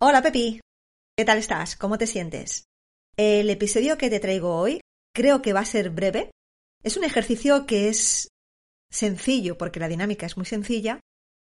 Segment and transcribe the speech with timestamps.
[0.00, 0.60] Hola Pepi,
[1.16, 1.74] ¿qué tal estás?
[1.74, 2.68] ¿Cómo te sientes?
[3.16, 4.80] El episodio que te traigo hoy
[5.12, 6.30] creo que va a ser breve.
[6.84, 8.28] Es un ejercicio que es
[8.92, 11.00] sencillo porque la dinámica es muy sencilla,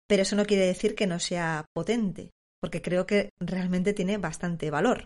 [0.07, 2.29] pero eso no quiere decir que no sea potente,
[2.61, 5.03] porque creo que realmente tiene bastante valor.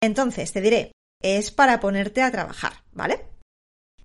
[0.00, 3.26] Entonces, te diré, es para ponerte a trabajar, ¿vale?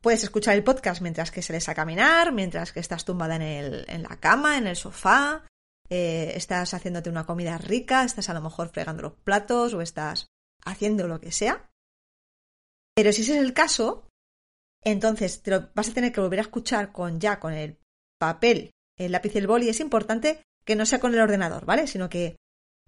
[0.02, 3.86] Puedes escuchar el podcast mientras que sales a caminar, mientras que estás tumbada en, el,
[3.90, 5.46] en la cama, en el sofá,
[5.92, 10.28] eh, estás haciéndote una comida rica, estás a lo mejor fregando los platos o estás
[10.64, 11.70] haciendo lo que sea.
[12.96, 14.08] Pero si ese es el caso,
[14.82, 17.78] entonces te lo vas a tener que volver a escuchar con ya con el
[18.18, 19.68] papel, el lápiz y el boli.
[19.68, 21.88] Es importante que no sea con el ordenador, ¿vale?
[21.88, 22.38] Sino que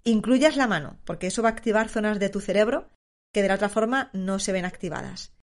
[0.05, 2.89] incluyas la mano, porque eso va a activar zonas de tu cerebro
[3.33, 5.33] que de la otra forma no se ven activadas.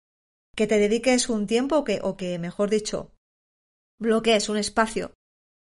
[0.56, 3.12] Que te dediques un tiempo que, o que mejor dicho,
[3.98, 5.12] bloquees un espacio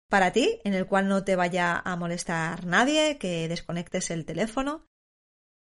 [0.09, 4.85] para ti, en el cual no te vaya a molestar nadie, que desconectes el teléfono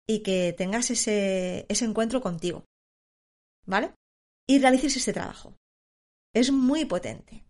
[0.08, 2.66] y que tengas ese, ese encuentro contigo.
[3.66, 3.94] ¿Vale?
[4.48, 5.56] Y realices este trabajo.
[6.34, 7.45] Es muy potente.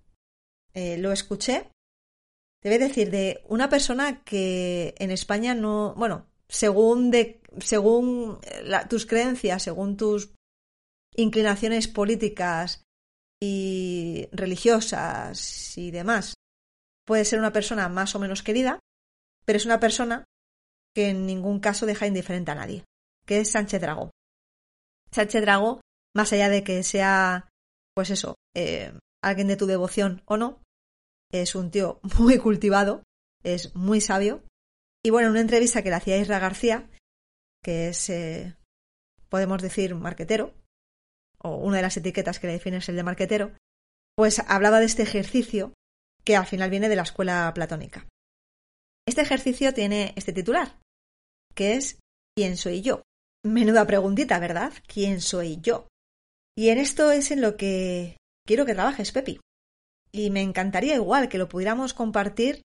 [0.74, 1.72] Eh, lo escuché,
[2.62, 8.40] te voy a decir, de una persona que en España no, bueno, según, de, según
[8.90, 10.34] tus creencias, según tus
[11.16, 12.84] inclinaciones políticas
[13.42, 16.36] y religiosas y demás,
[17.06, 18.80] puede ser una persona más o menos querida,
[19.46, 20.26] pero es una persona
[20.96, 22.86] que en ningún caso deja indiferente a nadie,
[23.26, 24.12] que es Sánchez Dragó.
[25.12, 25.82] Sánchez Dragó,
[26.16, 27.50] más allá de que sea,
[27.96, 30.62] pues eso, eh, alguien de tu devoción o no,
[31.32, 33.04] es un tío muy cultivado,
[33.44, 34.44] es muy sabio.
[35.06, 36.90] Y bueno, en una entrevista que le hacía Isra García,
[37.62, 38.56] que es, eh,
[39.30, 40.54] podemos decir, marquetero,
[41.40, 43.52] o una de las etiquetas que le define es el de marquetero,
[44.16, 45.74] pues hablaba de este ejercicio
[46.24, 48.08] que al final viene de la escuela platónica.
[49.08, 50.80] Este ejercicio tiene este titular,
[51.54, 52.00] que es
[52.36, 53.04] ¿Quién soy yo?
[53.46, 54.74] Menuda preguntita, ¿verdad?
[54.88, 55.88] ¿Quién soy yo?
[56.58, 59.40] Y en esto es en lo que quiero que trabajes, Pepi.
[60.12, 62.62] Y me encantaría igual que lo pudiéramos compartir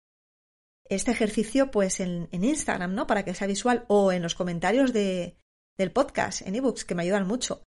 [0.89, 3.07] este ejercicio pues en, Instagram, ¿no?
[3.07, 5.37] Para que sea visual o en los comentarios de,
[5.79, 7.63] del podcast, en ebooks, que me ayudan mucho.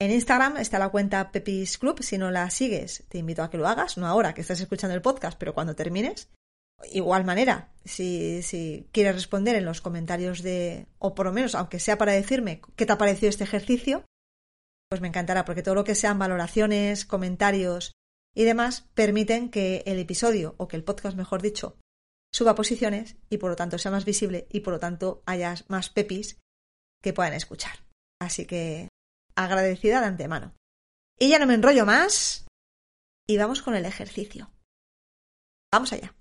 [0.00, 2.02] En Instagram está la cuenta Pepis Club.
[2.02, 3.98] Si no la sigues, te invito a que lo hagas.
[3.98, 6.30] No ahora que estás escuchando el podcast, pero cuando termines.
[6.90, 11.78] Igual manera, si, si quieres responder en los comentarios de, o por lo menos, aunque
[11.78, 14.06] sea para decirme qué te ha parecido este ejercicio,
[14.88, 17.92] pues me encantará, porque todo lo que sean valoraciones, comentarios
[18.34, 21.76] y demás permiten que el episodio, o que el podcast, mejor dicho,
[22.32, 25.90] suba posiciones y por lo tanto sea más visible y por lo tanto haya más
[25.90, 26.38] pepis
[27.02, 27.84] que puedan escuchar.
[28.18, 28.88] Así que
[29.34, 30.54] agradecida de antemano.
[31.18, 32.46] Y ya no me enrollo más
[33.26, 34.50] y vamos con el ejercicio.
[35.72, 36.14] Vamos allá.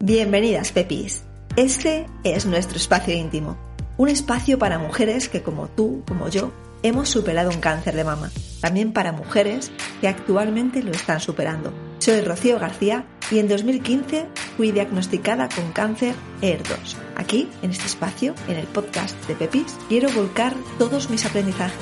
[0.00, 1.24] Bienvenidas, Pepis.
[1.54, 3.56] Este es nuestro espacio íntimo.
[3.98, 6.52] Un espacio para mujeres que, como tú, como yo,
[6.82, 8.30] hemos superado un cáncer de mama.
[8.60, 9.70] También para mujeres
[10.00, 11.72] que actualmente lo están superando.
[11.98, 14.26] Soy Rocío García y en 2015
[14.56, 16.96] fui diagnosticada con cáncer ER2.
[17.16, 21.78] Aquí, en este espacio, en el podcast de Pepis, quiero volcar todos mis aprendizajes,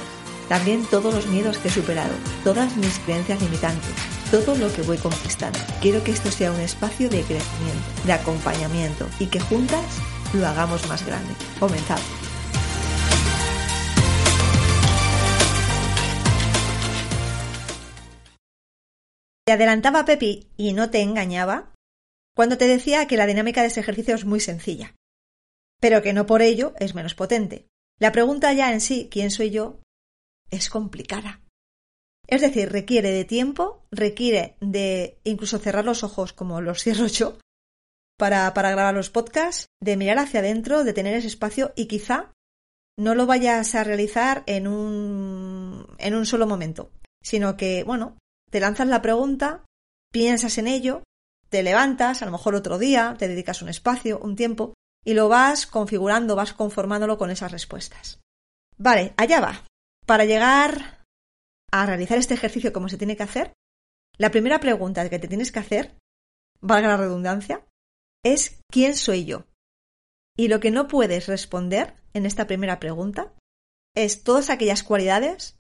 [0.49, 2.13] también todos los miedos que he superado,
[2.45, 3.91] todas mis creencias limitantes,
[4.31, 5.59] todo lo que voy conquistando.
[5.83, 9.85] Quiero que esto sea un espacio de crecimiento, de acompañamiento y que juntas
[10.33, 11.35] lo hagamos más grande.
[11.59, 12.20] Comenzamos.
[19.51, 21.75] Te adelantaba Pepi y no te engañaba
[22.37, 24.95] cuando te decía que la dinámica de ese ejercicio es muy sencilla,
[25.81, 27.67] pero que no por ello es menos potente.
[27.99, 29.81] La pregunta ya en sí, ¿quién soy yo?,
[30.53, 31.41] es complicada.
[32.29, 37.37] Es decir, requiere de tiempo, requiere de incluso cerrar los ojos como los cierro yo
[38.17, 42.31] para, para grabar los podcasts, de mirar hacia adentro, de tener ese espacio y quizá
[42.97, 48.17] no lo vayas a realizar en un, en un solo momento, sino que, bueno,
[48.51, 49.65] te lanzas la pregunta,
[50.13, 51.03] piensas en ello,
[51.49, 54.75] te levantas, a lo mejor otro día, te dedicas un espacio, un tiempo,
[55.05, 58.21] y lo vas configurando, vas conformándolo con esas respuestas.
[58.77, 59.67] Vale, allá va.
[60.07, 61.05] Para llegar
[61.73, 63.53] a realizar este ejercicio como se tiene que hacer,
[64.19, 65.97] la primera pregunta que te tienes que hacer,
[66.61, 67.65] valga la redundancia,
[68.25, 69.47] es ¿quién soy yo?
[70.37, 73.35] Y lo que no puedes responder en esta primera pregunta
[73.95, 75.59] es todas aquellas cualidades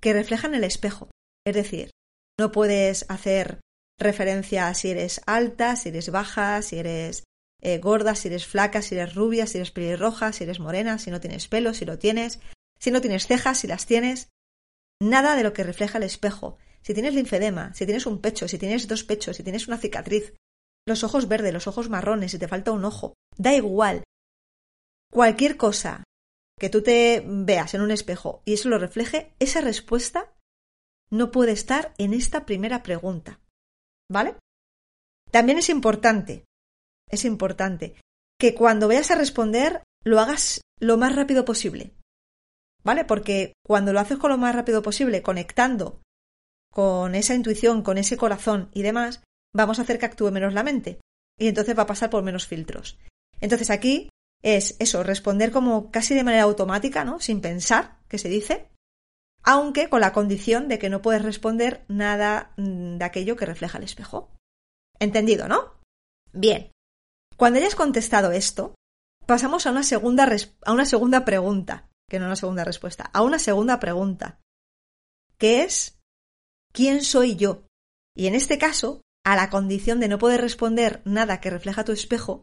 [0.00, 1.10] que reflejan el espejo.
[1.46, 1.90] Es decir,
[2.38, 3.60] no puedes hacer
[3.98, 7.24] referencia a si eres alta, si eres baja, si eres
[7.60, 11.10] eh, gorda, si eres flaca, si eres rubia, si eres pelirroja, si eres morena, si
[11.10, 12.38] no tienes pelo, si lo tienes,
[12.78, 14.28] si no tienes cejas, si las tienes.
[15.00, 18.58] Nada de lo que refleja el espejo, si tienes linfedema, si tienes un pecho, si
[18.58, 20.34] tienes dos pechos, si tienes una cicatriz,
[20.86, 24.04] los ojos verdes, los ojos marrones, si te falta un ojo, da igual.
[25.12, 26.04] Cualquier cosa
[26.58, 30.32] que tú te veas en un espejo y eso lo refleje, esa respuesta
[31.10, 33.40] no puede estar en esta primera pregunta.
[34.10, 34.36] ¿Vale?
[35.30, 36.44] También es importante,
[37.10, 37.94] es importante
[38.38, 41.94] que cuando vayas a responder lo hagas lo más rápido posible.
[42.84, 43.04] ¿Vale?
[43.04, 46.00] Porque cuando lo haces con lo más rápido posible, conectando
[46.72, 49.22] con esa intuición, con ese corazón y demás,
[49.54, 51.00] vamos a hacer que actúe menos la mente.
[51.38, 52.98] Y entonces va a pasar por menos filtros.
[53.40, 54.08] Entonces aquí
[54.42, 57.20] es eso, responder como casi de manera automática, ¿no?
[57.20, 58.68] Sin pensar, que se dice,
[59.48, 63.78] aunque con la condición de que no puedes responder nada mm, de aquello que refleja
[63.78, 64.30] el espejo.
[64.98, 65.80] ¿Entendido, no?
[66.34, 66.70] Bien.
[67.38, 68.74] Cuando hayas contestado esto,
[69.24, 70.28] pasamos a una segunda,
[70.66, 74.38] a una segunda pregunta, que no una segunda respuesta, a una segunda pregunta,
[75.38, 75.98] que es
[76.74, 77.64] ¿quién soy yo?
[78.14, 81.92] Y en este caso, a la condición de no poder responder nada que refleja tu
[81.92, 82.42] espejo,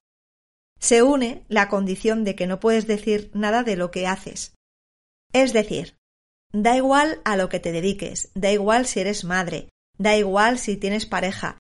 [0.79, 4.55] se une la condición de que no puedes decir nada de lo que haces.
[5.33, 5.97] Es decir,
[6.55, 10.77] da igual a lo que te dediques, da igual si eres madre, da igual si
[10.77, 11.57] tienes pareja,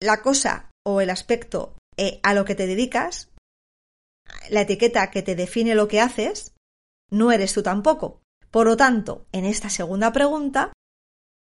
[0.00, 3.30] la cosa o el aspecto eh, a lo que te dedicas,
[4.48, 6.54] la etiqueta que te define lo que haces,
[7.10, 8.22] no eres tú tampoco.
[8.50, 10.72] Por lo tanto, en esta segunda pregunta,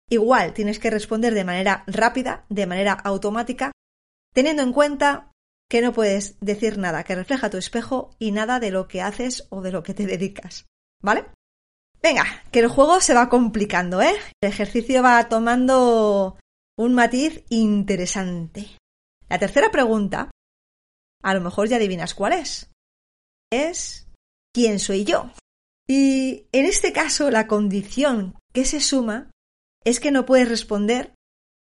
[0.08, 3.72] igual tienes que responder de manera rápida, de manera automática,
[4.32, 5.30] teniendo en cuenta
[5.70, 9.46] que no puedes decir nada que refleja tu espejo y nada de lo que haces
[9.50, 10.66] o de lo que te dedicas.
[11.02, 11.26] ¿Vale?
[12.04, 14.12] Venga, que el juego se va complicando, ¿eh?
[14.42, 16.38] El ejercicio va tomando
[16.76, 18.76] un matiz interesante.
[19.30, 20.30] La tercera pregunta,
[21.22, 22.70] a lo mejor ya adivinas cuál es.
[23.50, 24.06] Es
[24.52, 25.30] ¿quién soy yo?
[25.88, 29.30] Y en este caso la condición que se suma
[29.82, 31.14] es que no puedes responder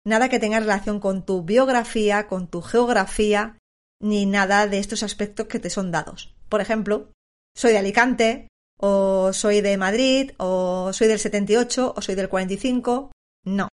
[0.06, 3.56] nada que tenga relación con tu biografía, con tu geografía,
[3.98, 6.34] ni nada de estos aspectos que te son dados.
[6.50, 7.12] Por ejemplo,
[7.56, 8.47] soy de Alicante,
[8.78, 13.12] o soy de Madrid, o soy del 78, o soy del 45.
[13.44, 13.68] No.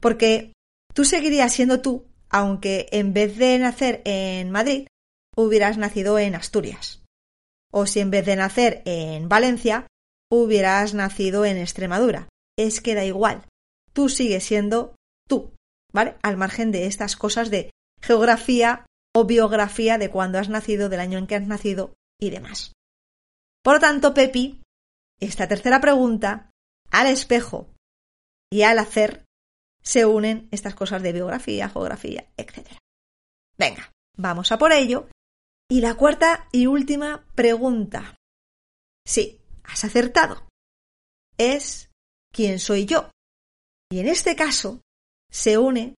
[0.00, 0.52] Porque
[0.92, 4.86] tú seguirías siendo tú, aunque en vez de nacer en Madrid,
[5.36, 7.02] hubieras nacido en Asturias.
[7.72, 9.86] O si en vez de nacer en Valencia,
[10.30, 12.28] hubieras nacido en Extremadura.
[12.56, 13.46] Es que da igual.
[13.92, 14.96] Tú sigues siendo
[15.28, 15.54] tú,
[15.92, 16.16] ¿vale?
[16.22, 17.70] Al margen de estas cosas de
[18.00, 22.72] geografía o biografía de cuándo has nacido, del año en que has nacido y demás.
[23.64, 24.60] Por lo tanto, Pepi,
[25.18, 26.50] esta tercera pregunta,
[26.90, 27.72] al espejo
[28.52, 29.24] y al hacer,
[29.82, 32.78] se unen estas cosas de biografía, geografía, etc.
[33.56, 35.08] Venga, vamos a por ello.
[35.70, 38.16] Y la cuarta y última pregunta.
[39.06, 40.46] Sí, has acertado.
[41.38, 41.90] Es
[42.32, 43.10] ¿quién soy yo?
[43.90, 44.82] Y en este caso
[45.30, 45.94] se une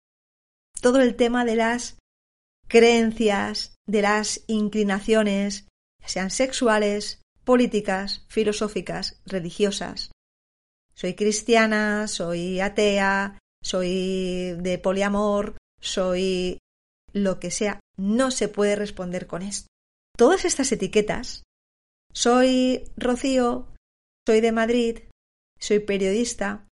[0.82, 1.96] todo el tema de las
[2.68, 5.66] creencias, de las inclinaciones,
[6.04, 10.10] sean sexuales, políticas, filosóficas, religiosas.
[10.94, 16.58] Soy cristiana, soy atea, soy de poliamor, soy
[17.12, 17.80] lo que sea.
[17.96, 19.68] No se puede responder con esto.
[20.16, 21.42] Todas estas etiquetas,
[22.12, 23.68] soy Rocío,
[24.26, 24.98] soy de Madrid,
[25.58, 26.68] soy periodista,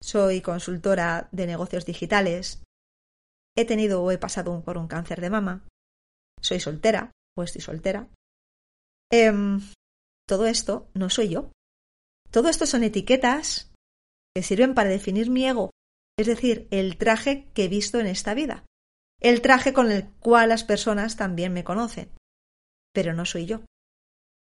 [0.00, 2.62] soy consultora de negocios digitales,
[3.56, 5.66] he tenido o he pasado por un cáncer de mama,
[6.40, 8.08] soy soltera o estoy soltera.
[9.10, 9.60] Em,
[10.28, 11.50] todo esto no soy yo.
[12.30, 13.72] Todo esto son etiquetas
[14.36, 15.70] que sirven para definir mi ego,
[16.18, 18.64] es decir, el traje que he visto en esta vida,
[19.20, 22.10] el traje con el cual las personas también me conocen.
[22.92, 23.62] Pero no soy yo.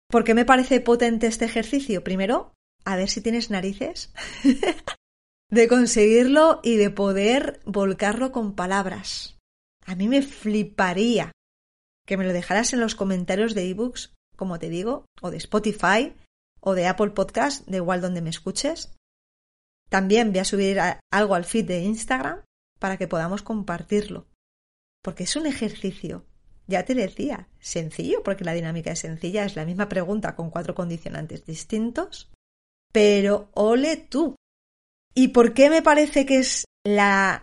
[0.08, 2.04] ¿Por qué me parece potente este ejercicio?
[2.04, 2.52] Primero,
[2.84, 4.12] a ver si tienes narices
[5.50, 9.38] de conseguirlo y de poder volcarlo con palabras.
[9.84, 11.32] A mí me fliparía
[12.06, 16.12] que me lo dejaras en los comentarios de ebooks, como te digo, o de Spotify,
[16.58, 18.92] o de Apple Podcast, de igual donde me escuches.
[19.88, 20.80] También voy a subir
[21.12, 22.42] algo al feed de Instagram
[22.80, 24.26] para que podamos compartirlo.
[25.00, 26.26] Porque es un ejercicio,
[26.66, 30.74] ya te decía, sencillo, porque la dinámica es sencilla, es la misma pregunta con cuatro
[30.74, 32.32] condicionantes distintos,
[32.90, 34.34] pero ole tú,
[35.14, 37.42] ¿Y por qué me parece que es la...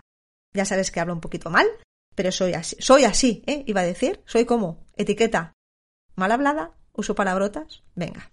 [0.52, 1.66] Ya sabes que hablo un poquito mal,
[2.14, 2.76] pero soy así.
[2.80, 3.62] Soy así, ¿eh?
[3.66, 4.20] Iba a decir.
[4.26, 5.52] Soy como etiqueta
[6.16, 7.82] mal hablada, uso palabrotas.
[7.94, 8.30] Venga.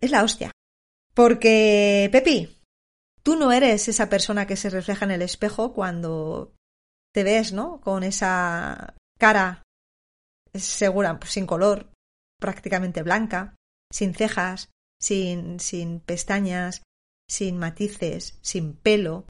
[0.00, 0.50] Es la hostia.
[1.14, 2.60] Porque, Pepi,
[3.22, 6.52] tú no eres esa persona que se refleja en el espejo cuando
[7.12, 7.80] te ves, ¿no?
[7.80, 9.62] Con esa cara
[10.52, 11.92] segura, pues, sin color,
[12.40, 13.56] prácticamente blanca,
[13.92, 14.70] sin cejas,
[15.00, 16.82] sin, sin pestañas,
[17.28, 19.26] sin matices, sin pelo.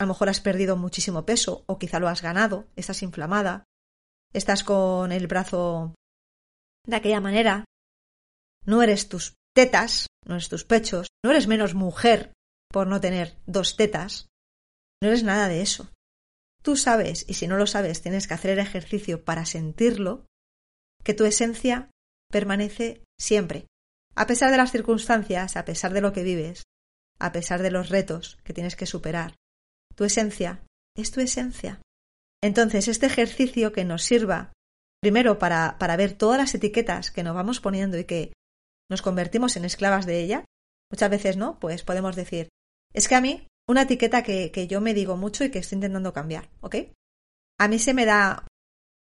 [0.00, 3.64] a lo mejor has perdido muchísimo peso o quizá lo has ganado, estás inflamada,
[4.32, 5.94] estás con el brazo
[6.86, 7.64] de aquella manera,
[8.64, 12.32] no eres tus tetas, no eres tus pechos, no eres menos mujer
[12.70, 14.28] por no tener dos tetas,
[15.02, 15.90] no eres nada de eso.
[16.62, 20.26] Tú sabes, y si no lo sabes, tienes que hacer el ejercicio para sentirlo,
[21.02, 21.90] que tu esencia
[22.30, 23.66] permanece siempre,
[24.14, 26.64] a pesar de las circunstancias, a pesar de lo que vives,
[27.18, 29.34] a pesar de los retos que tienes que superar.
[29.94, 30.62] Tu esencia
[30.96, 31.80] es tu esencia.
[32.42, 34.52] Entonces, este ejercicio que nos sirva,
[35.00, 38.32] primero para, para ver todas las etiquetas que nos vamos poniendo y que
[38.90, 40.44] nos convertimos en esclavas de ella,
[40.90, 42.48] muchas veces no, pues podemos decir,
[42.92, 45.76] es que a mí, una etiqueta que, que yo me digo mucho y que estoy
[45.76, 46.76] intentando cambiar, ¿ok?
[47.58, 48.46] A mí se me da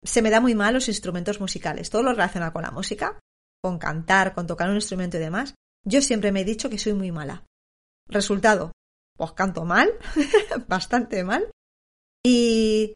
[0.05, 3.19] se me da muy mal los instrumentos musicales, todo lo relacionado con la música,
[3.63, 5.55] con cantar, con tocar un instrumento y demás.
[5.85, 7.47] Yo siempre me he dicho que soy muy mala.
[8.07, 8.73] Resultado,
[9.17, 9.91] pues canto mal,
[10.69, 11.51] bastante mal.
[12.23, 12.95] Y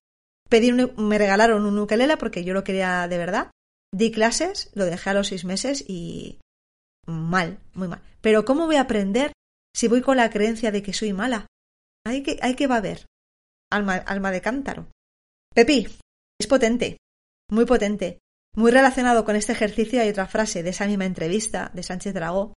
[0.50, 3.50] pedí me regalaron un ukelele porque yo lo quería de verdad.
[3.90, 6.38] Di clases, lo dejé a los seis meses y
[7.08, 8.02] mal, muy mal.
[8.20, 9.32] Pero ¿cómo voy a aprender
[9.74, 11.46] si voy con la creencia de que soy mala?
[12.06, 13.06] Hay que, hay que va a ver.
[13.70, 14.88] Alma, alma de cántaro.
[15.54, 15.88] Pepi,
[16.38, 16.98] es potente,
[17.50, 18.18] muy potente.
[18.54, 22.54] Muy relacionado con este ejercicio hay otra frase de esa misma entrevista de Sánchez Dragó,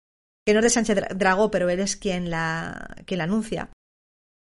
[0.46, 3.72] que no es de Sánchez Dragó, pero él es quien la, quien la anuncia,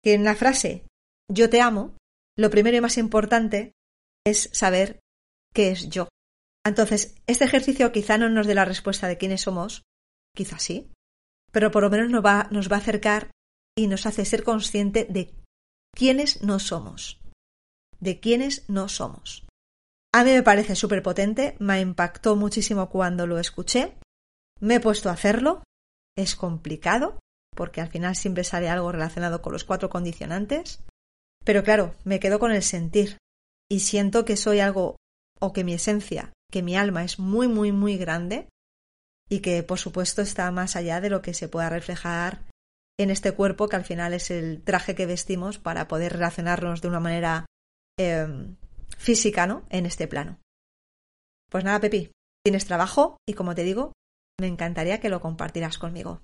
[0.03, 0.85] que en la frase
[1.29, 1.97] yo te amo,
[2.37, 3.71] lo primero y más importante
[4.25, 4.99] es saber
[5.53, 6.09] qué es yo.
[6.65, 9.83] Entonces, este ejercicio quizá no nos dé la respuesta de quiénes somos,
[10.37, 10.89] quizá sí,
[11.51, 13.31] pero por lo menos nos va, nos va a acercar
[13.75, 15.33] y nos hace ser consciente de
[15.93, 17.19] quiénes no somos,
[17.99, 19.45] de quiénes no somos.
[20.13, 23.97] A mí me parece súper potente, me impactó muchísimo cuando lo escuché,
[24.61, 25.63] me he puesto a hacerlo,
[26.15, 27.19] es complicado,
[27.55, 30.83] porque al final siempre sale algo relacionado con los cuatro condicionantes,
[31.43, 33.17] pero claro, me quedo con el sentir
[33.69, 34.95] y siento que soy algo
[35.39, 38.47] o que mi esencia, que mi alma es muy, muy, muy grande
[39.29, 42.41] y que por supuesto está más allá de lo que se pueda reflejar
[42.99, 46.87] en este cuerpo que al final es el traje que vestimos para poder relacionarnos de
[46.87, 47.45] una manera
[47.99, 48.55] em,
[48.97, 49.65] física, ¿no?
[49.69, 50.39] En este plano.
[51.49, 52.11] Pues nada, Pepi,
[52.43, 53.93] tienes trabajo y como te digo,
[54.39, 56.21] me encantaría que lo compartieras conmigo.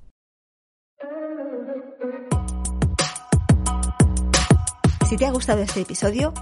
[5.08, 6.34] Si te ha gustado este episodio,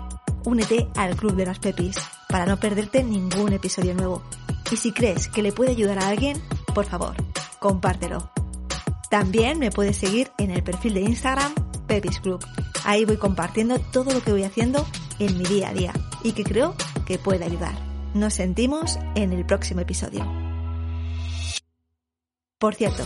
[0.46, 1.98] únete al Club de las Pepis
[2.30, 4.24] para no perderte ningún episodio nuevo.
[4.72, 6.42] Y si crees que le puede ayudar a alguien,
[6.74, 7.16] por favor,
[7.60, 8.32] compártelo.
[9.10, 11.54] También me puedes seguir en el perfil de Instagram
[11.88, 12.44] Pepis Club.
[12.86, 14.88] Ahí voy compartiendo todo lo que voy haciendo
[15.20, 16.76] en mi día a día y que creo
[17.06, 17.76] que puede ayudar.
[18.14, 20.26] Nos sentimos en el próximo episodio.
[22.58, 23.04] Por cierto,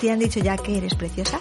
[0.00, 1.38] ¿te han dicho ya que eres preciosa?